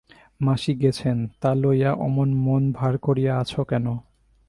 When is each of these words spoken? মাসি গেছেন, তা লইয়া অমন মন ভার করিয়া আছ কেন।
মাসি 0.41 0.73
গেছেন, 0.75 1.17
তা 1.41 1.51
লইয়া 1.55 1.91
অমন 2.05 2.29
মন 2.45 2.63
ভার 2.71 2.93
করিয়া 2.97 3.31
আছ 3.37 3.51
কেন। 3.69 3.85